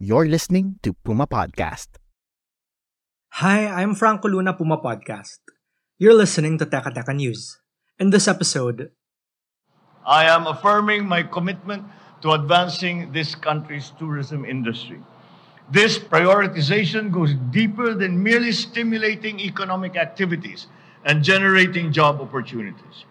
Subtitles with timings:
[0.00, 1.98] You're listening to Puma Podcast.
[3.42, 5.42] Hi, I'm Franco Luna Puma Podcast.
[5.98, 7.58] You're listening to Teka Teka News.
[7.98, 8.92] In this episode,
[10.06, 11.82] I am affirming my commitment
[12.22, 15.02] to advancing this country's tourism industry.
[15.68, 20.68] This prioritization goes deeper than merely stimulating economic activities
[21.04, 23.02] and generating job opportunities.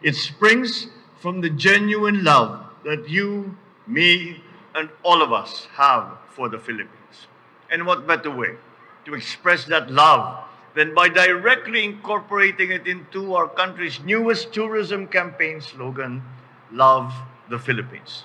[0.00, 0.86] It springs
[1.20, 4.40] from the genuine love that you, me,
[4.74, 7.28] and all of us have for the Philippines.
[7.70, 8.56] And what better way
[9.04, 10.44] to express that love
[10.74, 16.24] than by directly incorporating it into our country's newest tourism campaign slogan,
[16.72, 17.12] Love
[17.52, 18.24] the Philippines.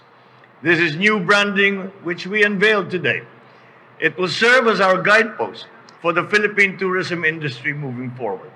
[0.64, 3.28] This is new branding which we unveiled today.
[4.00, 5.68] It will serve as our guidepost
[6.00, 8.56] for the Philippine tourism industry moving forward.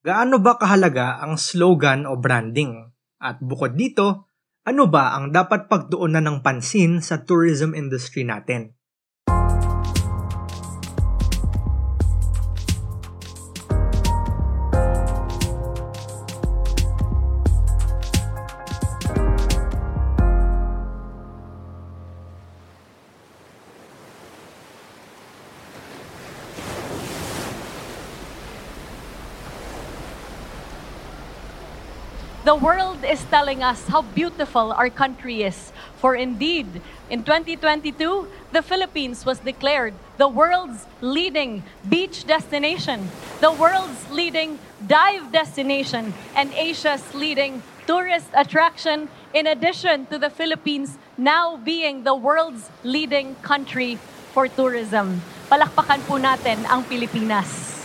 [0.00, 2.88] gaano ba kahalaga ang slogan o branding?
[3.20, 4.29] At bukod dito,
[4.64, 8.76] ano ba ang dapat pagtuunan ng pansin sa tourism industry natin?
[32.40, 35.72] The world is telling us how beautiful our country is.
[36.00, 38.00] For indeed, in 2022,
[38.52, 43.12] the Philippines was declared the world's leading beach destination,
[43.44, 50.96] the world's leading dive destination, and Asia's leading tourist attraction, in addition to the Philippines
[51.18, 54.00] now being the world's leading country
[54.32, 55.20] for tourism.
[55.52, 57.79] Palakpakan po natin ang Pilipinas.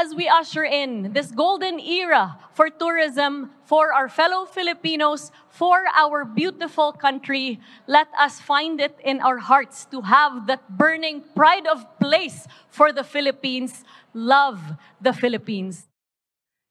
[0.00, 6.24] As we usher in this golden era for tourism for our fellow Filipinos, for our
[6.24, 11.84] beautiful country, let us find it in our hearts to have that burning pride of
[12.00, 13.84] place for the Philippines.
[14.14, 15.84] Love the Philippines.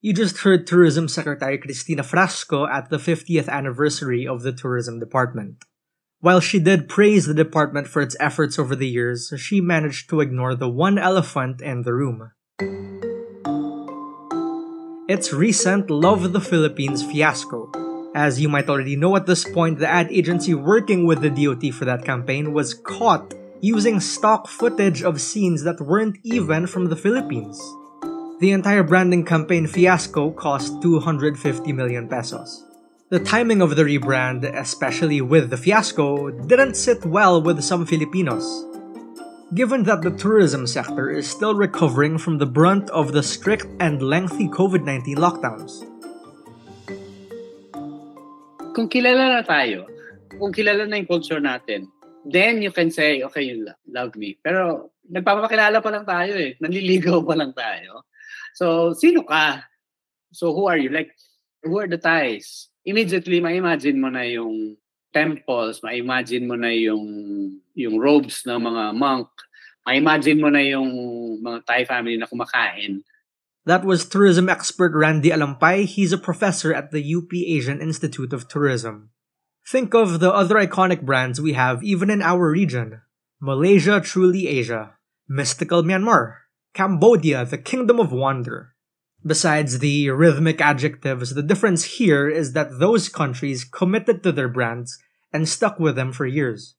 [0.02, 5.66] You just heard Tourism Secretary Christina Frasco at the 50th anniversary of the Tourism Department.
[6.18, 10.20] While she did praise the department for its efforts over the years, she managed to
[10.20, 12.32] ignore the one elephant in the room.
[15.10, 17.68] Its recent Love the Philippines fiasco.
[18.14, 21.74] As you might already know at this point, the ad agency working with the DOT
[21.74, 26.96] for that campaign was caught using stock footage of scenes that weren't even from the
[26.96, 27.60] Philippines.
[28.40, 32.64] The entire branding campaign fiasco cost 250 million pesos.
[33.10, 38.46] The timing of the rebrand, especially with the fiasco, didn't sit well with some Filipinos.
[39.50, 43.98] Given that the tourism sector is still recovering from the brunt of the strict and
[43.98, 45.90] lengthy COVID 19 lockdowns.
[48.78, 49.90] Kung kilala na tayo,
[50.38, 51.90] kung kilala na yung culture natin,
[52.30, 54.38] then you can say, okay, you lo- love me.
[54.38, 56.54] Pero nagpapakilala pa lang tayo eh.
[56.62, 58.06] Nanliligaw pa lang tayo.
[58.54, 59.66] So, sino ka?
[60.30, 60.94] So, who are you?
[60.94, 61.10] Like,
[61.66, 62.70] who are the ties?
[62.86, 64.78] Immediately, ma-imagine mo na yung
[65.14, 67.06] temples, ma-imagine mo na yung
[67.74, 69.30] yung robes ng mga monk,
[69.86, 70.90] ma-imagine mo na yung
[71.42, 73.02] mga Thai family na kumakain.
[73.66, 75.86] That was tourism expert Randy Alampay.
[75.86, 79.12] He's a professor at the UP Asian Institute of Tourism.
[79.68, 83.02] Think of the other iconic brands we have even in our region
[83.40, 84.98] Malaysia Truly Asia,
[85.30, 88.76] Mystical Myanmar, Cambodia, the Kingdom of Wonder.
[89.26, 94.98] Besides the rhythmic adjectives, the difference here is that those countries committed to their brands
[95.34, 96.76] and stuck with them for years.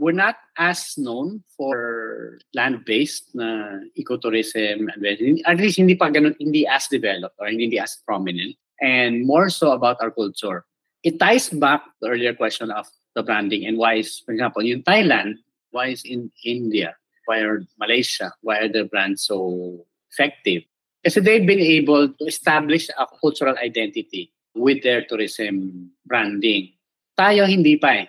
[0.00, 5.04] we're not as known for land-based na ecotourism and
[5.44, 9.76] at least hindi pa ganun, hindi as developed or hindi as prominent and more so
[9.76, 10.64] about our culture.
[11.04, 14.64] It ties back to the earlier question of the branding and why is, for example,
[14.64, 15.36] in Thailand,
[15.70, 16.96] why is in India,
[17.28, 20.64] why are Malaysia, why are their brands so effective?
[21.04, 26.76] Kasi they've been able to establish a cultural identity with their tourism branding.
[27.16, 28.08] Tayo hindi pa eh.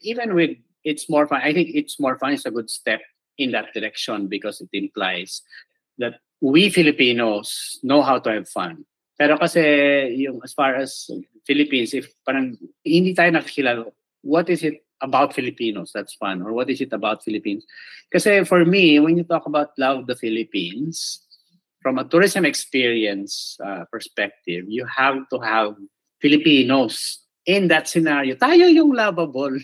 [0.00, 1.40] Even with it's more fun.
[1.42, 3.00] I think it's more fun is a good step
[3.38, 5.42] in that direction because it implies
[5.98, 8.84] that we Filipinos know how to have fun.
[9.18, 9.62] Pero kasi
[10.18, 11.06] yung as far as
[11.46, 13.86] Philippines, if parang hindi tayo nakikilala,
[14.22, 16.42] what is it about Filipinos that's fun?
[16.42, 17.66] Or what is it about Philippines?
[18.10, 21.22] Kasi for me, when you talk about love the Philippines,
[21.82, 25.74] from a tourism experience uh, perspective, you have to have
[26.20, 28.36] Filipinos in that scenario.
[28.36, 29.58] Tayo yung lovable.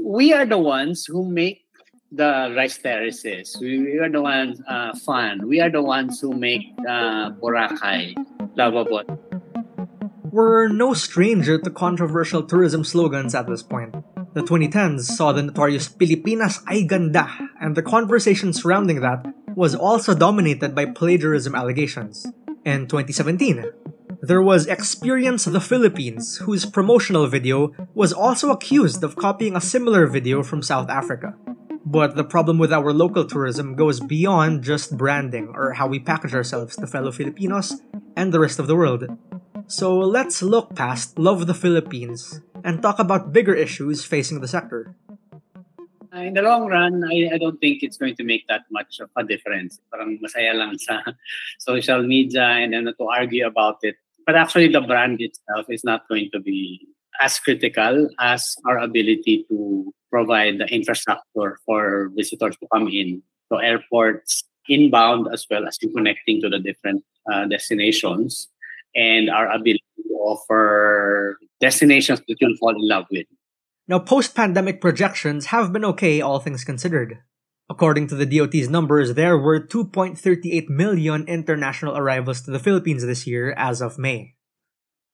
[0.00, 1.68] We are the ones who make
[2.10, 3.56] the rice terraces.
[3.60, 5.46] We, we are the ones uh, fun.
[5.46, 8.14] We are the ones who make uh, Boracay
[8.56, 9.04] lovable.
[10.30, 13.94] We're no stranger to controversial tourism slogans at this point.
[14.34, 17.30] The 2010s saw the notorious Pilipinas kay ganda,
[17.60, 19.22] and the conversation surrounding that
[19.54, 22.26] was also dominated by plagiarism allegations.
[22.64, 23.64] In 2017,
[24.22, 30.06] there was Experience the Philippines, whose promotional video was also accused of copying a similar
[30.06, 31.34] video from South Africa.
[31.84, 36.34] But the problem with our local tourism goes beyond just branding or how we package
[36.34, 37.82] ourselves to fellow Filipinos
[38.16, 39.04] and the rest of the world.
[39.66, 44.96] So let's look past Love the Philippines and talk about bigger issues facing the sector.
[46.14, 49.10] In the long run, I, I don't think it's going to make that much of
[49.16, 49.80] a difference.
[49.90, 51.02] Parang masaya lang sa
[51.58, 53.96] social media and then to argue about it.
[54.24, 56.86] But actually, the brand itself is not going to be
[57.20, 63.22] as critical as our ability to provide the infrastructure for visitors to come in.
[63.50, 68.48] So airports inbound as well as connecting to the different uh, destinations
[68.94, 73.26] and our ability to offer destinations that you'll fall in love with.
[73.86, 77.20] Now, post pandemic projections have been okay, all things considered.
[77.68, 83.26] According to the DOT's numbers, there were 2.38 million international arrivals to the Philippines this
[83.26, 84.34] year as of May.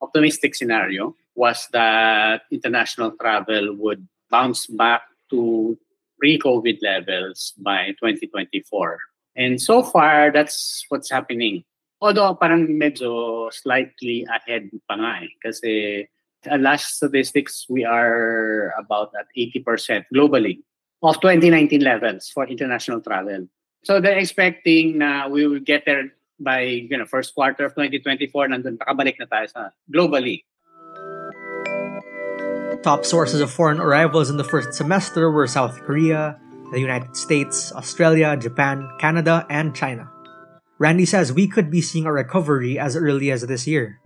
[0.02, 5.76] Optimistic scenario was that international travel would bounce back to
[6.18, 8.98] pre-COVID levels by 2024.
[9.36, 11.64] And so far, that's what's happening.
[12.00, 15.32] Although parang medyo slightly ahead pa nga eh.
[15.42, 16.06] Kasi
[16.46, 20.62] last statistics, we are about at 80% globally
[21.02, 23.48] of 2019 levels for international travel.
[23.84, 28.48] So they're expecting na we will get there by you know first quarter of 2024
[28.48, 30.44] nandun nakabalik na tayo sa globally.
[32.80, 36.40] Top sources of foreign arrivals in the first semester were South Korea,
[36.72, 40.08] the United States, Australia, Japan, Canada, and China.
[40.80, 44.00] Randy says we could be seeing a recovery as early as this year.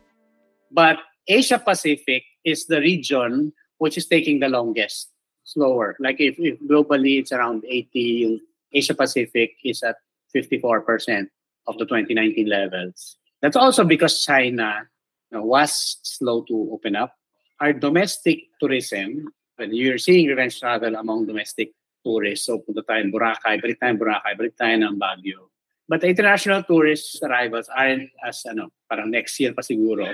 [0.75, 5.11] But Asia Pacific is the region which is taking the longest,
[5.45, 5.97] slower.
[5.99, 8.41] Like if, if globally it's around 80,
[8.73, 9.97] Asia Pacific is at
[10.35, 11.29] 54%
[11.67, 13.17] of the 2019 levels.
[13.41, 14.89] That's also because China
[15.31, 17.15] you know, was slow to open up.
[17.61, 21.73] Our domestic tourism, when you're seeing revenge travel among domestic
[22.05, 25.49] tourists, so punta tayo Boracay, balik tayo Boracay, balik tayo ng Baguio.
[25.89, 30.09] But the international tourist arrivals aren't as, ano, parang next year pa siguro.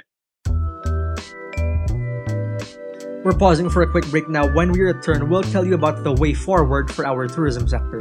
[3.23, 4.49] We're pausing for a quick break now.
[4.49, 8.01] When we return, we'll tell you about the way forward for our tourism sector.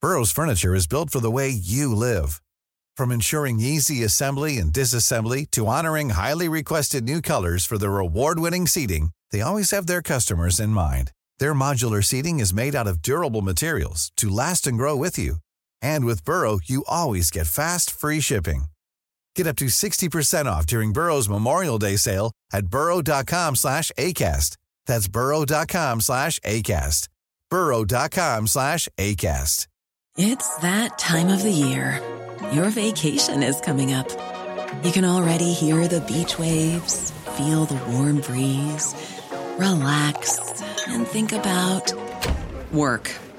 [0.00, 2.40] Burrow's furniture is built for the way you live.
[2.96, 8.68] From ensuring easy assembly and disassembly to honoring highly requested new colors for their award-winning
[8.68, 11.10] seating, they always have their customers in mind.
[11.40, 15.38] Their modular seating is made out of durable materials to last and grow with you.
[15.82, 18.66] And with Burrow, you always get fast, free shipping.
[19.34, 24.56] Get up to 60% off during Burrow's Memorial Day sale at burrow.com slash ACAST.
[24.86, 27.08] That's burrow.com slash ACAST.
[27.50, 29.66] burrow.com slash ACAST.
[30.18, 32.00] It's that time of the year.
[32.52, 34.08] Your vacation is coming up.
[34.82, 38.94] You can already hear the beach waves, feel the warm breeze,
[39.58, 41.92] relax, and think about
[42.72, 43.10] work.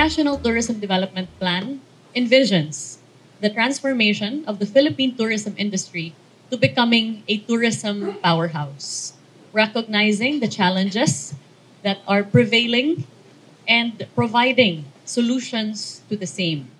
[0.00, 1.84] National Tourism Development Plan
[2.16, 3.04] envisions
[3.44, 6.16] the transformation of the Philippine tourism industry
[6.48, 9.12] to becoming a tourism powerhouse,
[9.52, 11.36] recognizing the challenges
[11.84, 13.04] that are prevailing
[13.68, 16.72] and providing solutions to the same.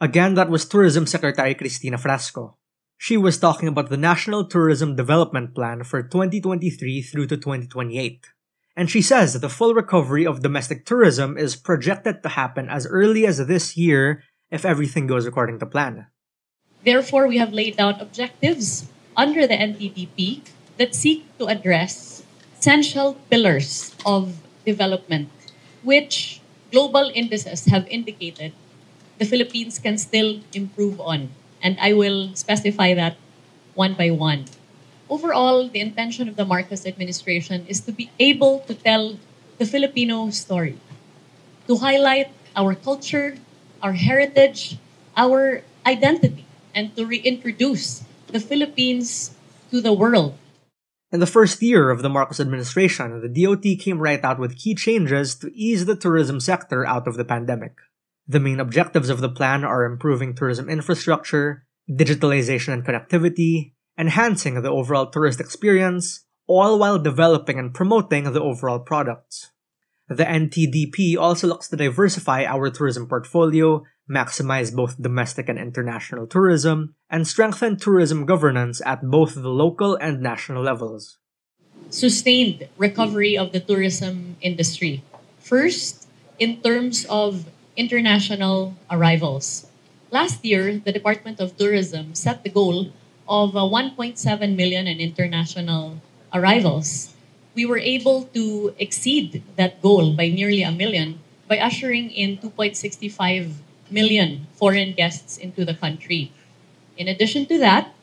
[0.00, 2.56] Again, that was Tourism Secretary Christina Frasco.
[2.96, 8.32] She was talking about the National Tourism Development Plan for 2023 through to 2028.
[8.76, 12.86] And she says that the full recovery of domestic tourism is projected to happen as
[12.86, 16.06] early as this year if everything goes according to plan.
[16.84, 20.40] Therefore, we have laid down objectives under the NTDP
[20.78, 22.24] that seek to address
[22.58, 25.28] essential pillars of development,
[25.82, 28.52] which global indices have indicated
[29.18, 31.30] the Philippines can still improve on.
[31.62, 33.16] And I will specify that
[33.74, 34.46] one by one.
[35.12, 39.20] Overall, the intention of the Marcos administration is to be able to tell
[39.58, 40.80] the Filipino story,
[41.68, 43.36] to highlight our culture,
[43.82, 44.78] our heritage,
[45.14, 49.36] our identity, and to reintroduce the Philippines
[49.70, 50.32] to the world.
[51.12, 54.74] In the first year of the Marcos administration, the DOT came right out with key
[54.74, 57.76] changes to ease the tourism sector out of the pandemic.
[58.26, 64.70] The main objectives of the plan are improving tourism infrastructure, digitalization and connectivity, enhancing the
[64.70, 69.50] overall tourist experience, all while developing and promoting the overall products.
[70.08, 76.94] The NTDP also looks to diversify our tourism portfolio, maximize both domestic and international tourism,
[77.08, 81.18] and strengthen tourism governance at both the local and national levels.
[81.88, 85.02] Sustained recovery of the tourism industry.
[85.40, 86.08] First,
[86.38, 87.46] in terms of
[87.76, 89.66] international arrivals.
[90.10, 92.92] Last year, the Department of Tourism set the goal
[93.32, 94.20] of uh, 1.7
[94.56, 95.96] million in international
[96.34, 97.16] arrivals.
[97.56, 103.56] We were able to exceed that goal by nearly a million by ushering in 2.65
[103.90, 106.30] million foreign guests into the country.
[106.98, 107.94] In addition to that,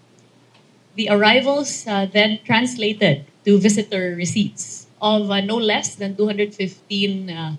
[0.95, 7.55] the arrivals uh, then translated to visitor receipts of uh, no less than 215 uh,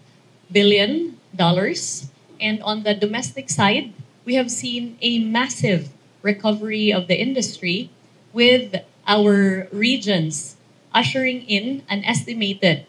[0.51, 2.11] billion dollars.
[2.41, 3.93] And on the domestic side,
[4.25, 5.89] we have seen a massive
[6.23, 7.91] recovery of the industry
[8.33, 10.57] with our regions
[10.95, 12.87] ushering in an estimated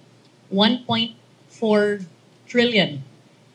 [0.53, 2.05] 1.4
[2.47, 3.03] trillion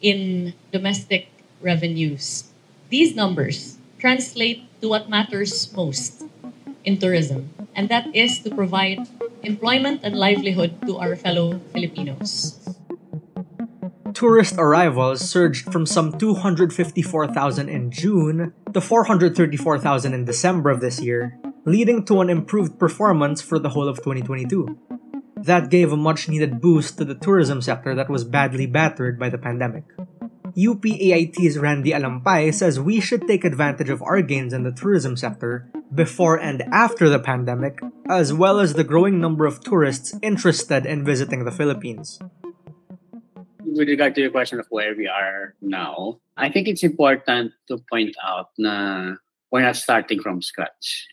[0.00, 1.28] in domestic
[1.60, 2.44] revenues.
[2.90, 6.24] These numbers translate to what matters most
[6.84, 9.08] in tourism, and that is to provide
[9.42, 12.65] employment and livelihood to our fellow Filipinos
[14.16, 21.38] tourist arrivals surged from some 254,000 in June to 434,000 in December of this year,
[21.66, 24.78] leading to an improved performance for the whole of 2022.
[25.36, 29.28] That gave a much needed boost to the tourism sector that was badly battered by
[29.28, 29.84] the pandemic.
[30.56, 35.68] UPAIT's Randy Alampay says we should take advantage of our gains in the tourism sector
[35.94, 41.04] before and after the pandemic, as well as the growing number of tourists interested in
[41.04, 42.18] visiting the Philippines
[43.76, 47.78] with regard to your question of where we are now, I think it's important to
[47.92, 49.14] point out na
[49.50, 51.06] we're not starting from scratch.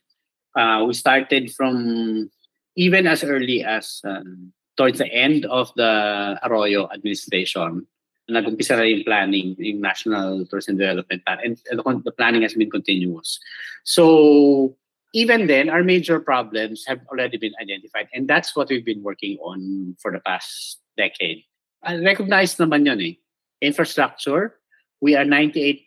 [0.55, 2.29] Uh, we started from
[2.75, 7.85] even as early as um, towards the end of the Arroyo administration,
[8.29, 12.71] nag-umpisa na yung planning, yung National Tourism Development Plan, and, and the planning has been
[12.71, 13.39] continuous.
[13.83, 14.75] So
[15.13, 19.37] even then, our major problems have already been identified, and that's what we've been working
[19.43, 21.43] on for the past decade.
[21.83, 23.13] Recognize naman yun eh.
[23.61, 24.55] Infrastructure,
[25.01, 25.83] we are 98%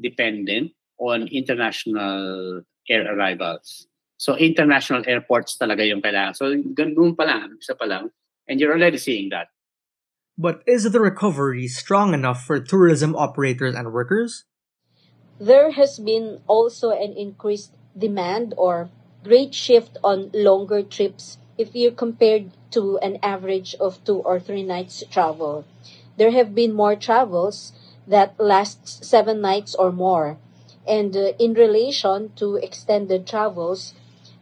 [0.00, 3.86] dependent on international air arrivals.
[4.16, 6.34] So international airports talaga yung kailangan.
[6.38, 8.14] So ganun pa lang, isa pa lang.
[8.46, 9.50] And you're already seeing that.
[10.38, 14.46] But is the recovery strong enough for tourism operators and workers?
[15.38, 18.90] There has been also an increased demand or
[19.24, 24.62] great shift on longer trips if you compared to an average of two or three
[24.64, 25.64] nights travel.
[26.16, 27.72] There have been more travels
[28.06, 30.38] that last seven nights or more.
[30.86, 33.94] And uh, in relation to extended travels,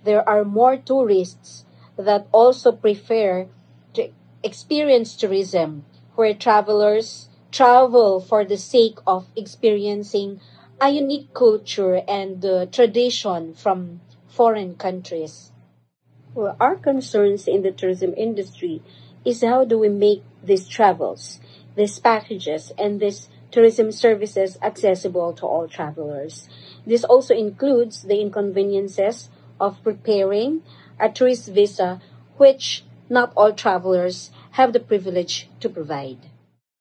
[0.04, 1.64] there are more tourists
[1.96, 3.46] that also prefer
[3.94, 4.10] to
[4.42, 5.84] experience tourism,
[6.14, 10.40] where travelers travel for the sake of experiencing
[10.80, 15.49] a unique culture and uh, tradition from foreign countries.
[16.32, 18.82] Well, our concerns in the tourism industry
[19.24, 21.40] is how do we make these travels,
[21.74, 26.48] these packages, and these tourism services accessible to all travelers.
[26.86, 29.28] This also includes the inconveniences
[29.60, 30.62] of preparing
[31.00, 32.00] a tourist visa,
[32.36, 36.30] which not all travelers have the privilege to provide.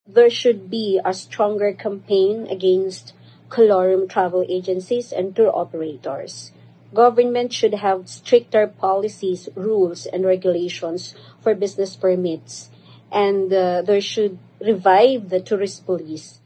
[0.06, 3.14] There should be a stronger campaign against
[3.50, 6.52] colorum travel agencies and tour operators
[6.94, 12.70] government should have stricter policies, rules, and regulations for business permits,
[13.12, 16.40] and uh, there should revive the tourist police.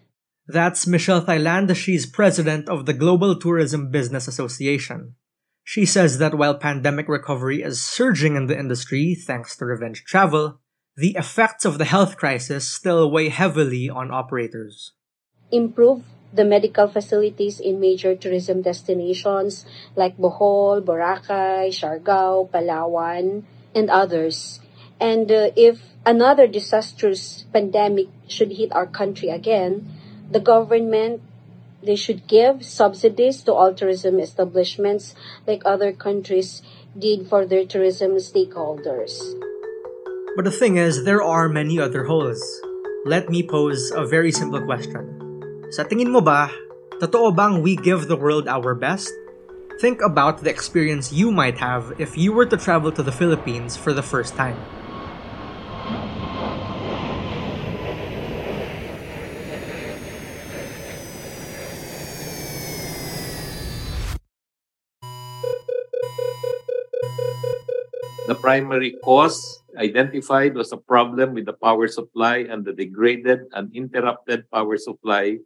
[0.48, 1.74] That's Michelle Taylan.
[1.76, 5.16] She's president of the Global Tourism Business Association.
[5.64, 10.60] She says that while pandemic recovery is surging in the industry thanks to revenge travel,
[10.98, 14.92] the effects of the health crisis still weigh heavily on operators.
[15.52, 16.04] Improve
[16.34, 23.44] the medical facilities in major tourism destinations like Bohol, Boracay, Siargao, Palawan,
[23.76, 24.60] and others.
[25.00, 29.88] And uh, if another disastrous pandemic should hit our country again,
[30.32, 31.22] the government
[31.84, 35.14] they should give subsidies to all tourism establishments
[35.46, 36.62] like other countries
[36.98, 39.20] did for their tourism stakeholders.
[40.36, 42.42] But the thing is, there are many other holes.
[43.06, 45.23] Let me pose a very simple question.
[45.74, 46.54] Sa tingin mo ba,
[47.02, 49.10] totoo bang we give the world our best?
[49.82, 53.74] Think about the experience you might have if you were to travel to the Philippines
[53.74, 54.54] for the first time.
[68.30, 69.42] The primary cause
[69.74, 75.42] identified was a problem with the power supply and the degraded and interrupted power supply,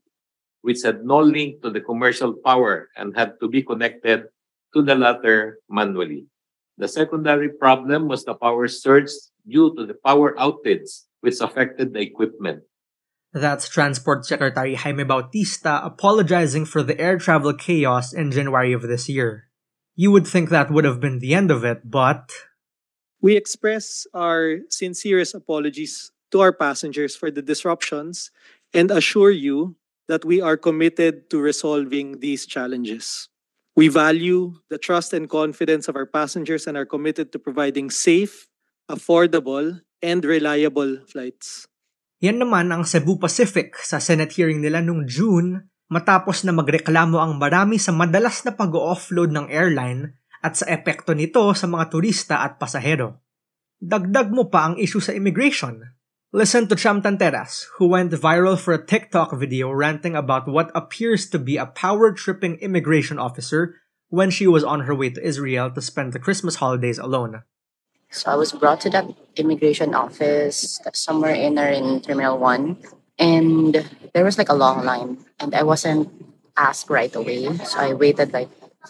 [0.67, 4.27] which had no link to the commercial power and had to be connected
[4.75, 6.27] to the latter manually.
[6.75, 9.15] The secondary problem was the power surge
[9.47, 12.67] due to the power outage, which affected the equipment.
[13.31, 19.07] That's Transport Secretary Jaime Bautista apologizing for the air travel chaos in January of this
[19.07, 19.47] year.
[19.95, 22.27] You would think that would have been the end of it, but
[23.23, 28.31] We express our sincerest apologies to our passengers for the disruptions
[28.75, 33.29] and assure you that we are committed to resolving these challenges.
[33.77, 38.49] We value the trust and confidence of our passengers and are committed to providing safe,
[38.89, 41.69] affordable, and reliable flights.
[42.25, 47.37] Yan naman ang Cebu Pacific sa Senate hearing nila noong June matapos na magreklamo ang
[47.37, 52.57] marami sa madalas na pag-offload ng airline at sa epekto nito sa mga turista at
[52.57, 53.21] pasahero.
[53.77, 55.85] Dagdag mo pa ang issue sa immigration.
[56.33, 61.29] Listen to Cham Tanteras, who went viral for a TikTok video ranting about what appears
[61.29, 63.75] to be a power-tripping immigration officer
[64.09, 67.43] when she was on her way to Israel to spend the Christmas holidays alone.
[68.11, 72.75] So I was brought to the immigration office somewhere in there in Terminal 1.
[73.19, 75.23] And there was like a long line.
[75.39, 76.11] And I wasn't
[76.57, 77.55] asked right away.
[77.63, 78.49] So I waited like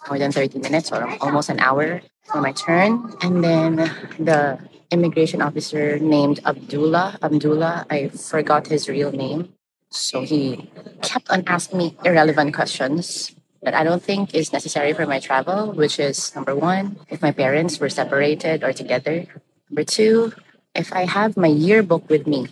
[0.09, 3.13] more than 30 minutes or almost an hour for my turn.
[3.21, 3.75] And then
[4.17, 4.57] the
[4.91, 9.53] immigration officer named Abdullah, Abdullah, I forgot his real name.
[9.89, 10.69] So he
[11.01, 15.71] kept on asking me irrelevant questions that I don't think is necessary for my travel,
[15.71, 19.25] which is number one, if my parents were separated or together.
[19.69, 20.33] Number two,
[20.75, 22.47] if I have my yearbook with me.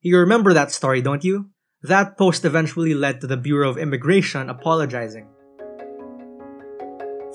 [0.00, 1.50] You remember that story, don't you?
[1.82, 5.28] That post eventually led to the Bureau of Immigration apologizing.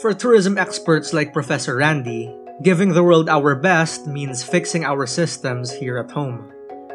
[0.01, 5.73] For tourism experts like Professor Randy, giving the world our best means fixing our systems
[5.73, 6.45] here at home.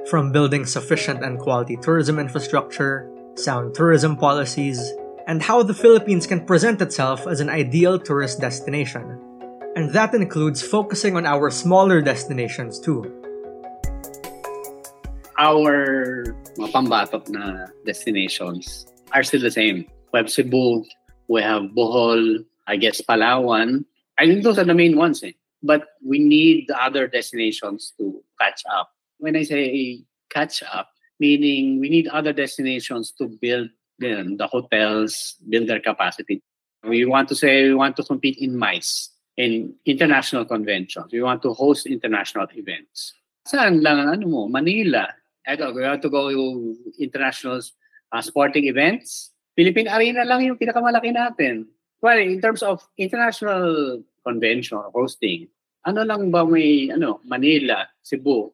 [0.06, 4.78] From building sufficient and quality tourism infrastructure, sound tourism policies,
[5.26, 9.18] and how the Philippines can present itself as an ideal tourist destination.
[9.74, 13.10] And that includes focusing on our smaller destinations too.
[15.36, 16.22] Our
[16.56, 19.90] mga pambatok na destinations are still the same.
[20.14, 20.86] We have Cebu,
[21.26, 23.84] we have Bohol, I guess Palawan.
[24.16, 25.26] I think those are the main ones.
[25.26, 25.34] Eh?
[25.62, 28.92] But we need the other destinations to catch up.
[29.18, 35.36] When I say catch up, meaning we need other destinations to build then the hotels,
[35.48, 36.42] build their capacity.
[36.84, 41.12] We want to say we want to compete in MICE, in international conventions.
[41.12, 43.14] We want to host international events.
[43.48, 44.42] Saan lang ang ano mo?
[44.48, 45.08] Manila.
[45.46, 47.62] Eto, we want to go to international
[48.12, 49.32] uh, sporting events.
[49.54, 51.66] Philippine Arena lang yung pinakamalaki natin.
[52.02, 55.46] Well, in terms of international convention or hosting,
[55.86, 58.50] ano lang ba may ano, Manila, Cebu,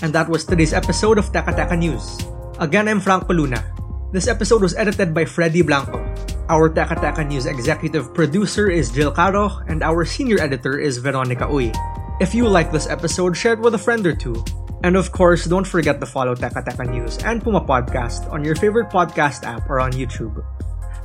[0.00, 2.24] And that was today's episode of Teka Teka News.
[2.56, 3.60] Again, I'm Franco Luna.
[4.16, 6.00] This episode was edited by Freddy Blanco.
[6.48, 11.44] Our Teka Teka News executive producer is Jill Caro, and our senior editor is Veronica
[11.52, 11.68] Uy.
[12.16, 14.40] If you like this episode, share it with a friend or two.
[14.80, 18.56] And of course, don't forget to follow Teka Teka News and Puma Podcast on your
[18.56, 20.40] favorite podcast app or on YouTube.